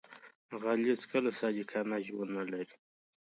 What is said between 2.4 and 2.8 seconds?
لري